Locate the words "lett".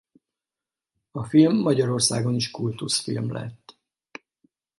3.31-3.77